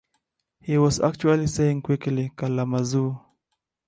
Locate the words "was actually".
0.79-1.45